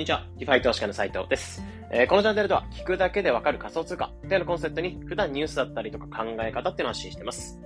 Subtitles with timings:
[0.00, 0.26] にちは。
[0.38, 1.62] DeFi投資家の斉藤です。
[1.90, 7.60] えー、このチャンネルでは、聞くだけでわかる仮想通貨というのコンセプトに、普段ニュースだったりとか考え方っていうのを発信してます。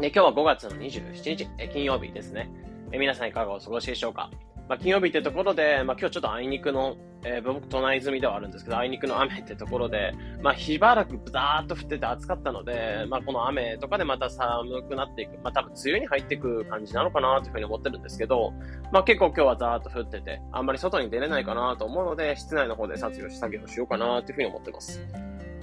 [0.00, 2.50] で、今日は5月の27日、えー、金曜日ですね。
[2.90, 4.28] えー、皆さんいかがお過ごしでしょうか？
[4.68, 10.12] まあ、金曜日ってところで、まあ、今日ちょっとあいにくの、えー、僕、都内住みではあるんですけど、あいにくの雨ってところで、
[10.42, 18.52] まあ、しばらくブザーっと降ってて暑かったので、まあ、この雨とかでまた寒くなっていく、まあ、多分梅雨に入っていく感じなのかなというふうに思ってるんですけど、
[18.92, 25.00] まあ、結構今日はザーっと降ってて、あんまり外に出れないかなと思うので、室内の方で撮影し作業しようかなというふうに思ってます。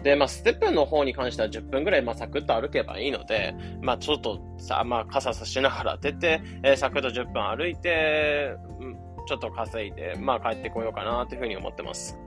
[0.04, 12.18] で、まあ、ステップの方に関しては10分ぐらい、まあ、サクッと歩けばいいので、まあ、ちょっとさ、まあ、傘さしながら出て、えー、サクッと10分歩いて、うんちょっと稼いで、まあ帰ってこようかなというふうに思ってます。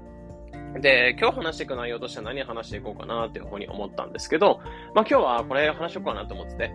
[0.81, 4.61] で、今日話していく内容としては何を話していこうかなというふうに思ったんですけど、
[4.95, 6.71] まあ今日はこれ話しようかなと思ってて、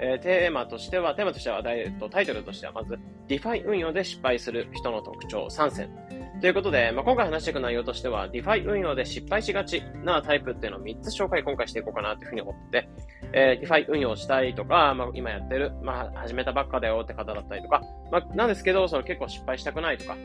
[0.00, 6.07] えー、テーマとしては、テーマとしては、ダイエットタイトルとしては、まず、 DeFi運用で失敗する人の特徴3選。
[6.40, 12.88] ということで、まあ、今回話していく内容としては、 DeFi運用で失敗しがちなタイプっていうのを3つ紹介今回していこうかなというふうに思ってて、
[13.32, 20.16] えー、 DeFi運用したいとか、まあ、今やってる、まあ、始めたばっかだよって方だったりとか、まあ、なんですけど、その結構失敗したくないとか、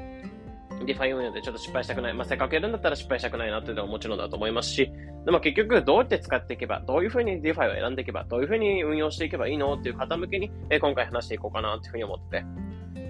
[0.86, 2.14] DeFi運用でちょっと失敗したくない。
[2.14, 4.91] まあ、せっかくやるんだったら失敗したくないなっていうのはもちろんだと思いますし、
[5.25, 12.62] でも結局どうやって使っていけば、どういうふうに DeFiを選んでいけば、どういうふうに運用していけばいいのっていう方向けに、えー、今回話していこうかなっていうふうに思ってて。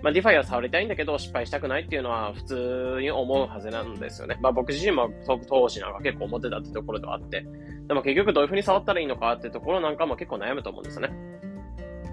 [0.04, 4.38] まあ、 DeFiは触りたいんだけど、失敗したくないっていうのは普通に思うはずなんですよね。
[4.42, 5.10] まあ、僕自身も
[5.48, 7.46] 当時なんか結構思ってたってところではあって。
[7.88, 11.14] でも結局どういう風に触ったらいいのかってところなんかも結構悩むと思うんですよね。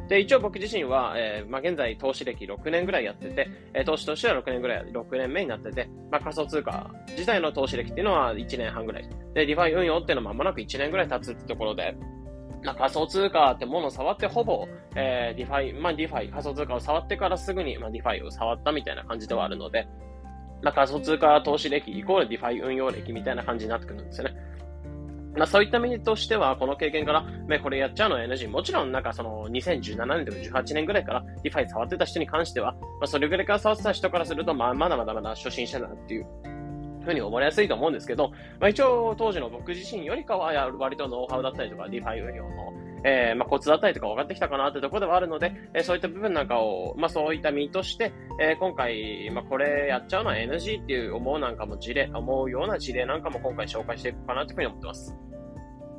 [0.09, 9.09] で、一応僕自身は、えー、まあ、現在投資歴6年ぐらいやってて、えー、投資としては6年ぐらい、6年目になってて、まあ、仮想通貨自体の投資歴っていうのは1年半ぐらい。
[9.35, 11.97] で、 DeFi運用っていうのは間もなく1年ぐらい経つってところで、
[12.63, 19.89] まあ、仮想通貨ってものを触ってほぼ、えー、 DeFi、まあ、 DeFi、仮想通貨を触ってからすぐに、まあ、 DeFiを触ったみたいな感じではあるので、
[20.63, 24.35] まあ、仮想通貨投資歴イコール DeFi運用歴みたいな感じになってくるんですよね。
[25.37, 28.49] まあ、そういった意味としては、この経験から、ね、これやっちゃうのは NG。
[28.49, 36.27] もちろん、なんかその、2017年とか18年ぐらいから、 DeFi触ってた人に関しては、まあ、それぐらいから触ってた人からすると、まあ、まだまだまだ初心者だなっていう
[37.05, 42.73] ふうに思われやすいと思うんですけど、まあ、一応当時の僕自身よりかは割とノウハウだったりとか、 DeFi運用の、
[43.05, 55.30] えー、まあ、コツだったりとか分かってきたかなってところではあるので、えー、そういった部分なんかを、まあ、そういった身として、えー、今回、まあ、これやっちゃうのは NG っていう思うなんかも事例、思うような事例なんかも今回紹介していこうかなというふうに思ってます。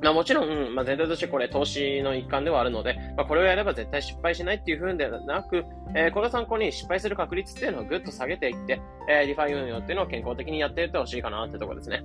[0.01, 5.63] まあ、もちろん、まあ、全体としてこれ投資の一環ではあるので、まあ、これをやれば絶対失敗しないっていう風ではなく、
[5.95, 12.03] えー、これを参考に失敗する確率っていうのをぐっと下げていって、えー、 DeFi運用っていうのを健康的にやっていってほしいかなってところですね。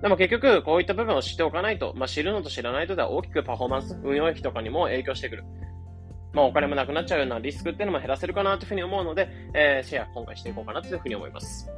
[0.00, 5.44] でも結局、こういった部分を知っておかないと、まあ、知るのと知らないとでは大きくパフォーマンス、運用費とかにも影響してくる。
[6.32, 11.68] まあ、お金もなくなっちゃうようなリスクっていうのも減らせるかなというふうに思うので、えー、シェア今回していこうかなというふうに思います。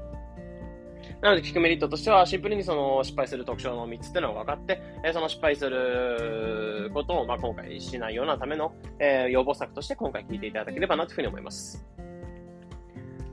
[1.25, 11.83] なので、聞くメリットとしては、シンプルにその失敗する特徴の3つっていうのが分かって、えその失敗することを、まあ、今回しないようなための、えー、予防策として今回聞いていただければなというふうに思います。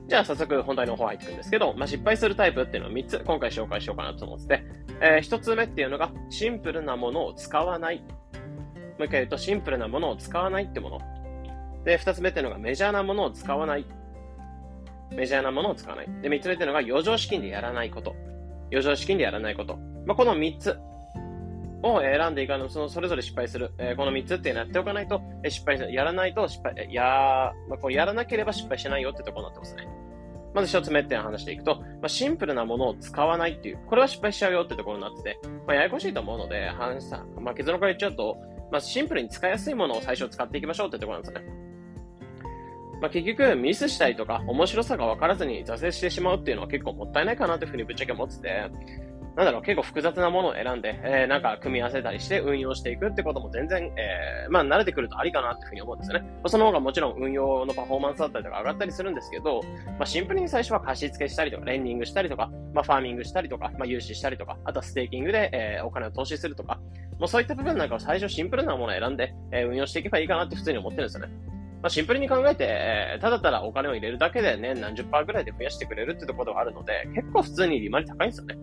[0.08, 4.64] じゃあ早速本題の方入っていくんですけど、まあ、失敗するタイプっていうのを3つ今回紹介しようかなと思ってて、
[5.02, 7.98] えー、1つ目っていうのがシンプルなものを使わない。
[7.98, 11.00] もう一回言うとシンプルなものを使わないってもの。
[11.84, 13.86] で、2つ目っていうのがメジャーなものを使わない。
[15.12, 16.08] メジャーなものを使わない。
[16.22, 18.16] で、3つ目っていうのが余剰資金でやらないこと。
[18.72, 19.78] 余剰資金でやらないこと。
[20.06, 20.78] まあ、この3つ
[21.84, 23.72] を選んでいかないそのそれぞれ失敗する。
[23.78, 25.94] えー、この3つっていうのやっておかないと、え失敗する。
[25.94, 29.88] やらないと失敗、や、まあ、こうやらなければ失敗しないよってところになってますね。
[30.54, 38.38] まず1つ目って話していくと、まあ、シンプルなものを使わないっていう、これは失敗しちゃうよってところになってて、まあ、ややこしいと思うので、話さ、まあ、結論から言っちゃうと、
[38.72, 41.71] まあ、シンプルに使いやすいものを最初使っていきましょうってところなんですね。
[43.02, 48.72] まあ、結局ミスしたりとか面白さが分からずに挫折してしまうっていうのは結構もったいないかなというふうにぶっちゃけ思ってて、
[49.36, 56.30] なんだろう、結構複雑なものを選んで、えー、なんか組み合わせたりして運用していくってことも全然、えー、まあ慣れてくるとありかなっていうふうに思うんですよね。
[56.48, 59.62] その方がもちろん運用のパフォーマンスだったりとか上がったりするんですけど、
[59.98, 66.80] まあシンプルに最初は貸し付けしたりとか、レンディングしたりとか、まあファーミングしたりとか、まあ融資したりとか、あとはステーキングで、えー、お金を投資するとか、
[67.18, 71.51] もうそういった部分なんかを最初シンプルなものを選んで、えー、運用していけばいいかなって普通に思ってるんですよね。
[71.82, 78.58] まあ、シンプルに考えて、え、ただただお金を入れるだけでね、何十パーぐらいで増やしてくれるってところがあるので、結構普通に利回り高いんですよね。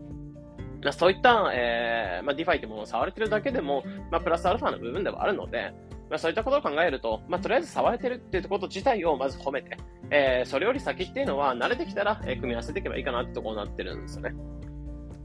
[0.84, 3.82] まあ、そういった、えー、まあ、 DeFiってものを触れてるだけでも、
[4.12, 5.72] まあ、プラスアルファの部分ではあるので、
[6.08, 9.76] まあ、そういったことを考えると、まあ、とりあえず触れてるっていうこと自体をまず褒めて、
[10.10, 14.34] えー、それより先っていうのは慣れてきたら、えー、組み合わせていけばいいかなってところになってるんですよね。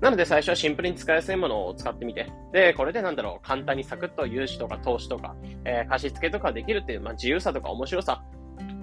[0.03, 5.33] なので最初はシンプルに使いやすいものを使ってみて、で、これでなんだろう、簡単にサクッと融資とか投資とか、
[5.63, 8.21] えー、貸し付けとかできるっていう、まあ、自由さとか面白さ、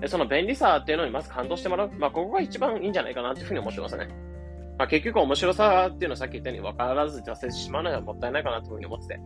[0.06, 1.90] その便利さっていうのにまず感動してもらう。
[1.98, 4.08] まあ、ここが一番いいんじゃないかなというふうに思ってますね。
[4.78, 9.20] まあ、結局面白さっていうのはさっき言ったように分からず挫折してしまうのはもったいないかなというふうに思ってて。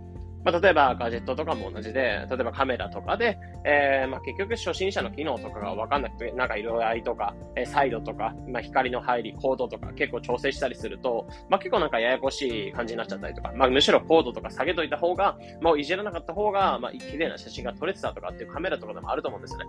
[0.45, 19.67] まあ、例えばガジェットとかも同じで、例えばカメラとかで、えー、まあ、結局初心者の機能とかが分かんなくて、なんか色合いとか、えー、サイドとか、まあ、光の入り、コードとか結構調整したりすると、まあ、結構なんかややこしい感じになっちゃったりとか、まあ、むしろコードとか下げといた方が、もういじらなかった方が、まあ、綺麗な写真が撮れてたとかっていうカメラとかでもあると思うんですよね。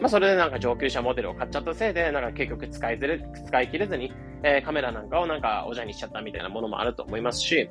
[0.00, 4.12] まあ、それでなんか上級者モデルを買っちゃったせいで、なんか結局使いずれ、使い切れずに、
[4.42, 7.70] えー、カメラなんかをなんかおじゃにしちゃったみたいなものもあると思いますし、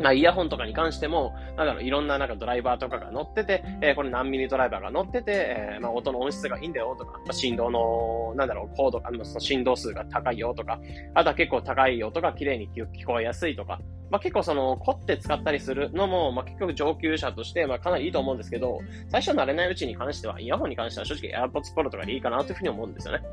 [0.00, 5.32] まあ、イヤホンとかに関しても、なんだろう、いろんななんかドライバーとかが乗ってて、えー、これ何ミリドライバーが乗ってて、
[5.74, 10.80] えー、まあ、音の音質がいいんだよとか、まあ、振動の、なんだろう、コード、あの、その振動数が高いよとか、
[11.14, 13.80] あとは結構高い音が綺麗に聞こえやすいとか、
[14.10, 23.24] まあ、結構その、凝って使ったりするのも、まあ、結局上級者として、まあ、かなりいいと思うんですけど、最初慣れないうちに関しては、イヤホンに関しては正直 AirPods Pro とかでいいかなというふうに思うんですよね。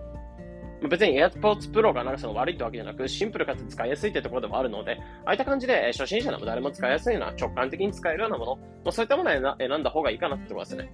[0.88, 10.92] 別に AirPods Pro がなんかその悪いってわけじゃなく、シンプルかつ使いやすいってところでもあるので、ああいった感じで初心者でも誰も使いやすいような直感的に使えるようなもの、まあ、そういったものを選んだ方がいいかなってところですね。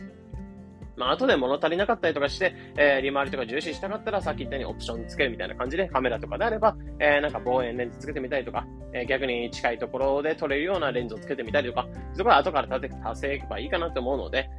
[0.98, 14.50] まあ、後で物足りなかったりとかして、えー、利回りとか重視したかったら、さっき言ったようにオプションつけるみたいな感じで、カメラとかであれば、えー、なんか望遠レンズつけてみたりとか、えー、逆に近いところで撮れるようなレンズをつけてみたりとか、そこは後から立て、足せばいいかなと思うので、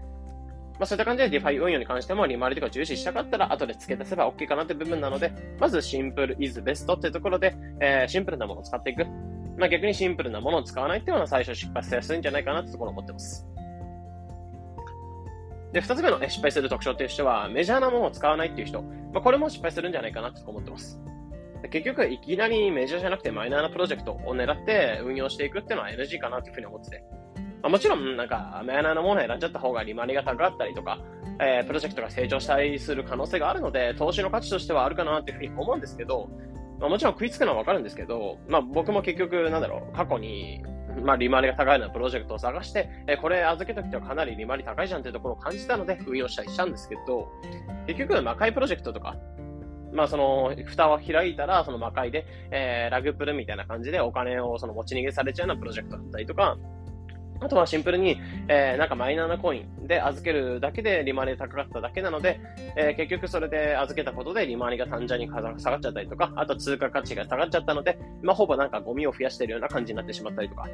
[0.79, 9.07] まあ、そういった感じで DeFi 運用に関しても利回りとか重視したかったら後で付け出せば OK かなって部分なので、まずシンプル is best っていうところで、えー、シンプルなものを使っていく。
[9.57, 13.47] まあ、逆にシンプルなものを使わないっていうのは最初失敗しやすいんじゃないかなってところを思ってます。
[15.73, 18.83] で、二つ目の失敗する特徴という人は、メジャーなものを使わないっていう人。
[19.13, 21.01] まあ、これも失敗するんじゃないかなと思ってます。
[21.71, 27.03] 結局、いきなりメジャーじゃなくてマイナーなプロジェクトを狙って運用していくっていうのは NG かなというふうに思ってて。
[27.63, 31.01] まあ、もちろん、なんか、マイナーなものを選んじゃった方が利回りが高かったりとか、
[31.41, 36.31] えー、プロジェクトが成長したりする可能性があるので、投資の価値としてはあるかなっていうふうに思うんですけど、
[36.81, 40.63] まあ、もちろん食いつくのはわかるんですけど、まあ、僕も結局、なんだろう、過去に、
[41.03, 47.29] まあ、利回りが高いようなプロジェクトを探して、えー、これ預けときてはかなり利回り高いじゃんっていうところを感じたので運用したりしたんですけど、
[47.87, 49.17] 結局、魔界プロジェクトとか、
[49.93, 56.57] まあその、蓋を開いたら、その魔界で、えー、ラグプルみたいな感じでお金をその持ち逃げされちゃうようなプロジェクトだったりとか、
[57.41, 62.41] あとはシンプルに、えー、なんかマイナーなコインで預けるだけで利回りが高かっただけなので、
[62.77, 70.69] えー、結局それで預けたことで利回りが単純に下がっちゃったりとか、あと通貨価値が下がっちゃったので、まあほぼなんかゴミを増やしてるような感じになってしまったりとか、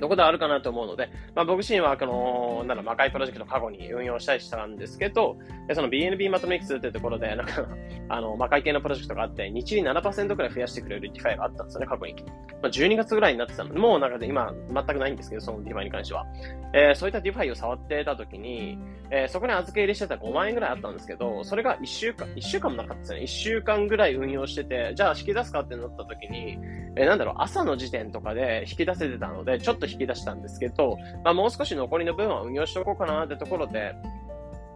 [0.00, 5.36] どこであるかなと思うので、まあ、僕自身は、この、なんだ、魔界プロジェクト過去に運用したりしたんですけど、
[5.74, 7.66] その BNB マトミックスっていうところで、なんか、
[8.08, 12.14] あの、魔界系のプロジェクトがあって、日に7%くらい増やしてくれる DeFi があったんですよね、過去に。
[12.62, 16.26] まあ、12月ぐらいになってたので、もうなんかで今、全くないんですけど、その DeFi に関しては。
[16.72, 18.78] えー、そういった DeFi を触ってた時に、
[19.10, 23.20] えー、そこに預け入れしてた5万円ぐらいあったんですけど、それが1週間、1週間もなかったですね。
[23.20, 26.58] 1週間ぐらい運用してて、じゃあ引き出すかってなった時に、
[26.96, 33.94] えー、なんだろう、朝の時点とかで引き出せてたので、ちょっと引き出したんですけど、まあ、もう少し残りの分は運用しておこうかなってところで、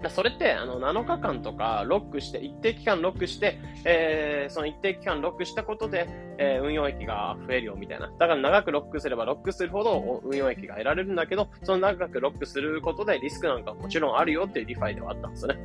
[0.08, 6.08] それって、あの、7日間とかロックして、一定期間ロックして、えー、その一定期間ロックしたことで、
[6.38, 8.06] えー、運用益が増えるよ、みたいな。
[8.06, 15.60] だから長くロックすればロックするほど運用益が得られるんだけど、その長くロックすることでリスクなんかもちろんあるよっていうリファイではあったんですよね。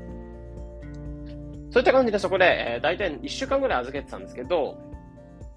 [1.72, 4.78] そういった感じでそこで、えー、大体1週間ぐらい預けてたんですけど、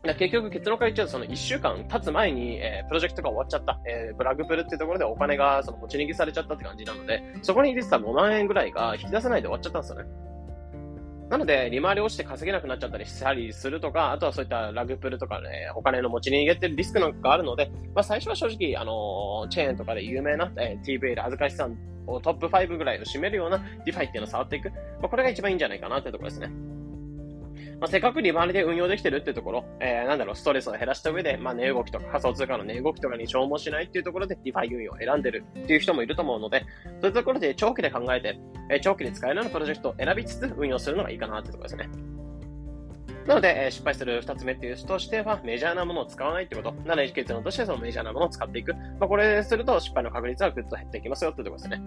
[0.05, 3.81] 結局結論から言っちゃうと、その1週間経つ前に、えー、プロジェクトが終わっちゃった。
[3.87, 10.29] えー、ラグプルっていうところでお金がその持ち逃げされちゃったって感じなので、そこに入れてた5万円ぐらいが引き出せないで終わっちゃったんですよね。
[11.31, 21.77] なので、利回り落ちて稼げなくなっちゃったりしたりするとか、あとはそういったラグプルとかね、お金の持ち逃げってリスクなんかがあるので、まあ最初は正直、あのー、チェーンとかで有名な、えー、 TVL で預かり資産
[22.07, 24.71] をトップ5ぐらいを占めるような DeFi っていうのを触っていく。
[24.71, 26.51] まあこれが一番いいんじゃないかなっていうところですね。
[27.81, 36.65] まあ、せっかく利回りで運用できてるってところ、えー、なんだろう、ストレスを減らした上で、まあ、値動きとか仮想通貨の値動きとかに消耗しないっていうところで、 DeFi 運用を選んでるっていう人もいると思うので、
[37.01, 38.39] そういうところで長期で考えて、
[38.71, 41.89] えー、長期で使えるようなプロジェクトを選びつつ運用するのがいいかなってところですね。
[43.29, 46.73] なので、えー、失敗する二つ目っていう人としては、メジャーなものを使わないってこと。
[46.85, 48.75] なので、結論としてそのメジャーなものを使っていく。
[48.75, 51.83] まあ、これすると失敗の確率はぐっと減っていきますよってところですね。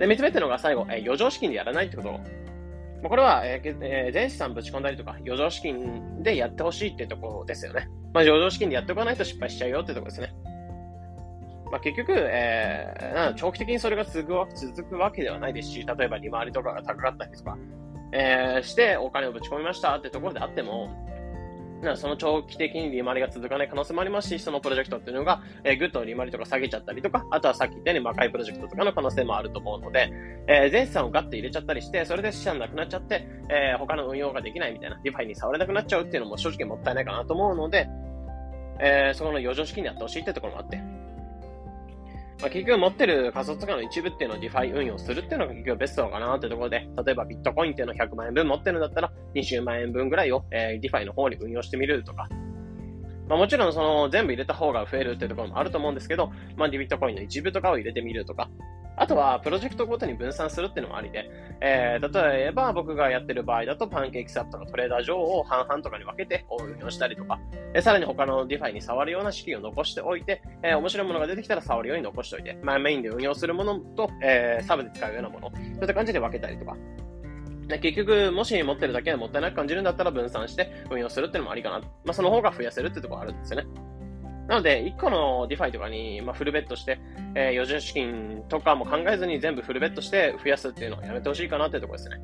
[0.00, 2.20] で、三つ目っていうのが最後、えー、余剰資金でやらないってこと。
[3.02, 7.88] これは、えーえー、全資産ぶち込んだりとか、余剰資金でやってほしいっていうところですよね。
[8.12, 10.34] まあ、余剰資金でやっておかないと失敗しちゃうよってところですね。
[11.70, 17.56] まあ、結局、えー、長期的にそれが続く続くわけではないですし、例えば利回りとかが高かったりとか、
[18.12, 20.88] えー、してお金をぶち込みましたってところであっても、
[21.96, 30.10] その長期的に利回りが続かない可能性もありますし、そのプロジェクトっていうのが、えー、ぐっと利回りとか下げちゃったりとか、あとはさっき言ったように魔界プロジェクトとかの可能性もあると思うので、
[30.48, 37.88] えー、全資産をガッと入れちゃったりして、それで資産なくなっちゃって、えー、他の運用ができないみたいな、 DeFi に触れなくなっちゃうっていうのも正直もったいないかなと思うので、
[38.80, 40.80] えー、そこの余剰資金にやってほしいってところもあって、
[42.40, 52.28] まあ、結局持ってる仮想通貨の一部っていうのを DeFi 運用するっていうのが結局ベストかなってところで、例えばビットコインっていうのを100万円分持ってるんだったら、20万円分ぐらいを、えー、 DeFi の方に運用してみるとか、
[53.28, 58.48] まあ、もちろんその全部入れた方が増えるっていうところもあると思うんですけど、まあ、ディビットコインの一部とかを入れてみるとか、
[59.00, 67.38] あとは、プロジェクトごとに分散するっていうのもありで、えー、例えば僕がやってる場合だと、パンケーキサットのトレーダー上を半々とかに分けて運用したりとか、
[67.74, 76.76] えー、さらに他の DeFi に触るような資金を残しておいて、えー、面白いものが出てきたら触るように残しておいて、まあ、メインで運用するものと、えー、サブで使うようなもの、そういった感じで分けたりとか、
[77.76, 81.80] 結局、もし持ってるだけでもったいなく感じるんだったら分散して運用するっていうのもありかな。
[81.80, 83.66] まあ、その方が増やせるってところあるんですよね。
[84.48, 86.98] なので、1個の DeFi とかに、まあ、フルベットして、
[87.34, 92.16] えー、余剰資金とかも考えずに全部フルベットして増やすっていうのはやめてほしいかなっていうところですね。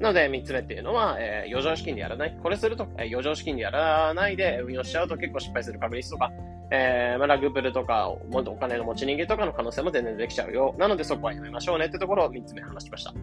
[0.00, 2.36] なので、3つ目っていうのは、えー、余剰資金でやらない。
[2.42, 6.32] これすると、えー、余剰資金でやらないで運用しちゃうと結構失敗する確率とか、
[6.72, 10.74] えー、まあ、ラグプルとか、お金の持ち人間とかの可能性も全然できちゃうよ。
[10.78, 13.14] なので、そこはやめましょうねってところを3つ目話しました。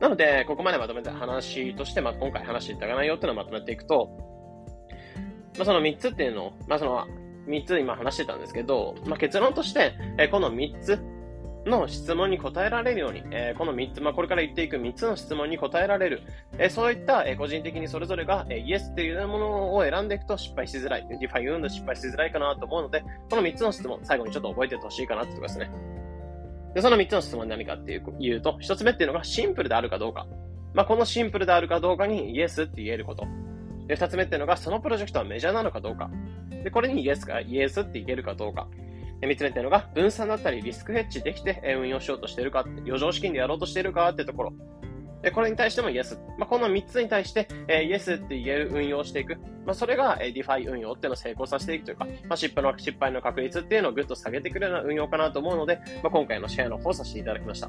[0.00, 4.35] なので、ここまでまとめた話として、まあ、今回話していただかないよっていうのをまとめていくと、
[5.58, 7.06] まあ、その3つっていうのを、まあ、その
[7.48, 10.98] 3つ今話してたんですけど、まあ、結論として、えこの3つ
[11.64, 16.22] の質問に答えられるように、えこの3つ、まあ、これから言っていく3つの質問に答えられる、
[16.58, 25.70] えそういった、え個人的にそれぞれが、えイエスっていうものを選んでいくと失敗しづらい、 DeFi 運用失敗しづらいかなと思うので、この3つの質問、最後にちょっと覚えててほしいかなってことですね。
[26.74, 30.26] で、その3つの質問何かっていう言うと、1つ目っていうのがシンプルであるかどうか。
[30.74, 33.26] まあ、このシンプルであるかどうかにイエスって言えること。
[33.86, 36.10] で、二つ目っていうのが、そのプロジェクトはメジャーなのかどうか。
[36.64, 38.68] で、これにイエスか、イエスって言えるかどうか。
[39.20, 44.52] で、三つ目っていうのが、分散だったりリスクヘッジできて運用しようとしてるか、余剰資金でやろうとしてるかってところ。
[45.22, 46.20] で、これに対してもイエス。
[46.38, 49.36] まあ、この三つに対して、えー、イエスって言える運用していく。
[49.64, 57.68] まあ、それが、えー、 DeFi 運用っていうのを成功させていくというか、まあ、失敗の、失敗の確率っていうのをぐっと下げてくるような運用かなと思うので、まあ、今回のシェアの方させていただきました。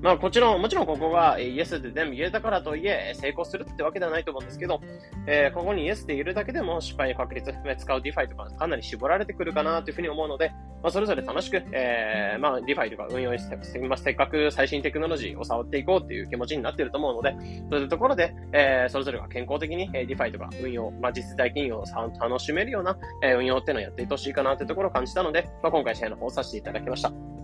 [0.00, 4.80] まあ、こちらも、もちろんここが、イエスって全部言えたからといえ、成功するってわけではないと思うんですけど、
[5.26, 10.50] えー、ここにイエスって言えるだけでも失敗確率、使う DeFi とかかなり絞られてくるかなというふうに思うので、
[10.82, 17.34] まあ、それぞれ楽しく、えー、まあ、ディファイとか運用して、まあ、せっかく最新テクノロジーを触っていこうっていう気持ちになっていると思うので、
[17.68, 21.84] そういうところで、えー、それぞれが健康的に、えー、 DeFi とか運用、まあ、次世代金融を
[22.20, 27.37] 楽しめるような、えー、運用っていうのをやっていってほしいかなというところを感じたので、まあ、今回シェアの方をさせていただきました。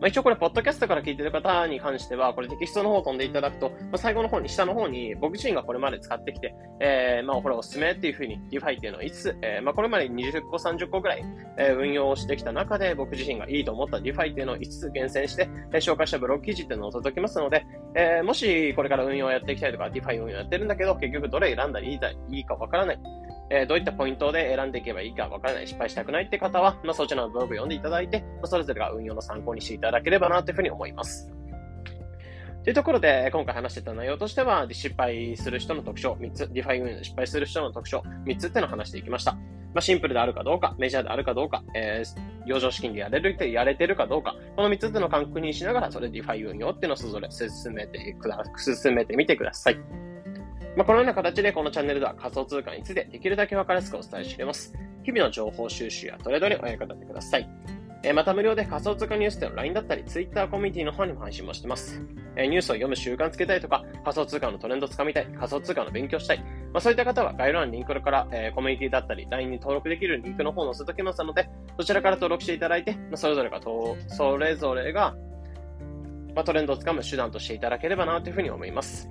[0.00, 11.24] まあ、一応これ、ポッドキャストから聞いてる方に関しては、これテキストの方を飛んでいただくと、まあ、最後の方に、下の方に、僕自身がこれまで使ってきて、えー、まあ、これおすすめっていうふうに、 DeFi っていうのを5つ、えー、まあ、これまで20個、30個ぐらい、
[11.58, 22.98] えー、運用してきた中で、僕自身がいいと思った DeFi っていうのを5つ厳選して、えー、紹介したブログ記事っていうのを届きますので、えー、もしこれから運用やっていきたいとか、 DeFi 運用やってるんだけど、結局どれ選んだらいいいいかわからない。
[23.50, 31.30] えー、どういったポイントで選んでいけばいいかわからない、失敗したくないって方は、まあ、そちらのブログを読んでいただいて、まあ、それぞれが運用の参考にしていただければなというふうに思います。
[32.62, 39.32] というところで、今回話してた内容としては、失敗する人の特徴3つ、 DeFi 運用で失敗する人の特徴3つっていうのを話していきました。
[39.32, 50.09] まあ、シンプルであるかどうか、メジャーであるかどうか、えー、余剰資金でやれる、やれてるかどうか、この3つっていうのを確認しながら、それで DeFi 運用っていうのをそれぞれ進めてく、進めてみてください。
[50.76, 54.72] まあ、このような形でこのチャンネルでは仮想通貨についてできるだけ分かりやすくお伝えしています。
[55.02, 57.48] 日々の情報収集やトレードにお役立てください。
[58.02, 62.00] えまた無料で仮想通貨ニュースでの LINE だったり Twitter コミュニティの方にも配信もしてます。
[62.36, 66.38] えニュースを読む習慣つけたいとか、仮想通貨のトレンドつかみたい、仮想通貨の勉強したい、
[66.72, 75.14] まあ、そういった方は概要欄のリンクから、えー、コミュニティだったり LINE に登録できるリンクの方を載せておきますので、そちらから登録していただいて、まあ、それぞれがと、それぞれが、
[76.34, 79.10] まあ、トレンドをつかむ手段としていただければなというふうに思います。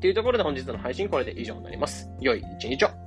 [0.00, 2.10] というところで本日の配信これで以上になります。
[2.20, 3.05] 良い一日を。